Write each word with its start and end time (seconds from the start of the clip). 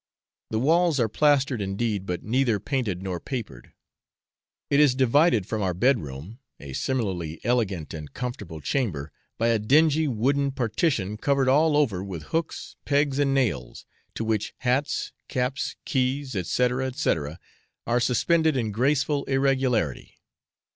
The 0.49 0.57
walls 0.57 0.99
are 0.99 1.07
plastered 1.07 1.61
indeed, 1.61 2.07
but 2.07 2.23
neither 2.23 2.59
painted 2.59 3.03
nor 3.03 3.19
papered; 3.19 3.71
it 4.71 4.79
is 4.79 4.95
divided 4.95 5.45
from 5.45 5.61
our 5.61 5.75
bed 5.75 5.99
room 6.01 6.39
(a 6.59 6.73
similarly 6.73 7.39
elegant 7.43 7.93
and 7.93 8.11
comfortable 8.11 8.61
chamber) 8.61 9.11
by 9.37 9.49
a 9.49 9.59
dingy 9.59 10.07
wooden 10.07 10.53
partition 10.53 11.17
covered 11.17 11.47
all 11.47 11.77
over 11.77 12.03
with 12.03 12.23
hooks, 12.33 12.75
pegs, 12.83 13.19
and 13.19 13.35
nails, 13.35 13.85
to 14.15 14.23
which 14.23 14.55
hats, 14.61 15.11
caps, 15.27 15.75
keys, 15.85 16.31
&c. 16.31 16.43
&c., 16.95 17.15
are 17.85 17.99
suspended 17.99 18.57
in 18.57 18.71
graceful 18.71 19.23
irregularity. 19.25 20.15